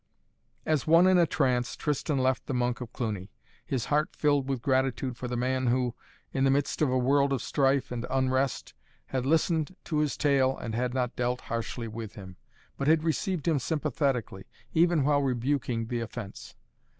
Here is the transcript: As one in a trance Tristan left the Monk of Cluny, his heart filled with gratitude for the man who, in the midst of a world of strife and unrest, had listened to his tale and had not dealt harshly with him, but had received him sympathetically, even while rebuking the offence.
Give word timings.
As 0.65 0.87
one 0.87 1.05
in 1.05 1.19
a 1.19 1.27
trance 1.27 1.75
Tristan 1.75 2.17
left 2.17 2.47
the 2.47 2.55
Monk 2.55 2.81
of 2.81 2.91
Cluny, 2.91 3.29
his 3.63 3.85
heart 3.85 4.15
filled 4.15 4.49
with 4.49 4.63
gratitude 4.63 5.15
for 5.15 5.27
the 5.27 5.37
man 5.37 5.67
who, 5.67 5.93
in 6.33 6.43
the 6.43 6.49
midst 6.49 6.81
of 6.81 6.89
a 6.89 6.97
world 6.97 7.31
of 7.31 7.39
strife 7.39 7.91
and 7.91 8.07
unrest, 8.09 8.73
had 9.09 9.27
listened 9.27 9.75
to 9.83 9.97
his 9.99 10.17
tale 10.17 10.57
and 10.57 10.73
had 10.73 10.95
not 10.95 11.15
dealt 11.15 11.41
harshly 11.41 11.87
with 11.87 12.15
him, 12.15 12.35
but 12.77 12.87
had 12.87 13.03
received 13.03 13.47
him 13.47 13.59
sympathetically, 13.59 14.47
even 14.73 15.03
while 15.03 15.21
rebuking 15.21 15.85
the 15.85 15.99
offence. 15.99 16.55